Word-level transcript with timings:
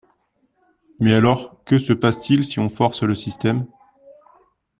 Mais 0.99 1.13
alors 1.13 1.63
que 1.63 1.77
se 1.77 1.93
passe-t-il 1.93 2.43
si 2.43 2.59
on 2.59 2.71
force 2.71 3.03
le 3.03 3.13
système? 3.13 3.67